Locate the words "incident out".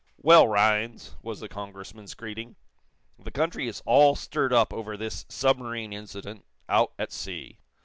5.93-6.91